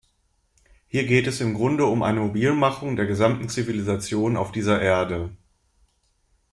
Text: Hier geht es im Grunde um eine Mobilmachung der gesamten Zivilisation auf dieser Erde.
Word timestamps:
Hier 0.87 1.05
geht 1.05 1.27
es 1.27 1.41
im 1.41 1.53
Grunde 1.53 1.85
um 1.85 2.01
eine 2.01 2.21
Mobilmachung 2.21 2.95
der 2.95 3.05
gesamten 3.05 3.49
Zivilisation 3.49 4.35
auf 4.35 4.51
dieser 4.51 4.81
Erde. 4.81 5.29